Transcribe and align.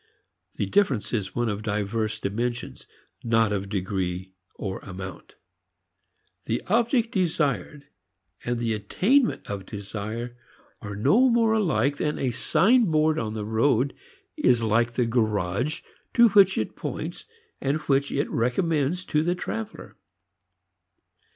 The 0.55 0.65
difference 0.65 1.13
is 1.13 1.35
one 1.35 1.47
of 1.47 1.61
diverse 1.61 2.19
dimensions, 2.19 2.87
not 3.23 3.53
of 3.53 3.69
degree 3.69 4.33
or 4.55 4.79
amount. 4.79 5.35
The 6.45 6.63
object 6.69 7.11
desired 7.11 7.85
and 8.43 8.57
the 8.57 8.73
attainment 8.73 9.47
of 9.47 9.67
desire 9.67 10.35
are 10.81 10.95
no 10.95 11.29
more 11.29 11.53
alike 11.53 11.97
than 11.97 12.17
a 12.17 12.31
signboard 12.31 13.19
on 13.19 13.35
the 13.35 13.45
road 13.45 13.93
is 14.35 14.63
like 14.63 14.93
the 14.93 15.05
garage 15.05 15.81
to 16.15 16.29
which 16.29 16.57
it 16.57 16.75
points 16.75 17.25
and 17.61 17.77
which 17.81 18.11
it 18.11 18.27
recommends 18.31 19.05
to 19.05 19.21
the 19.21 19.35
traveler. 19.35 19.97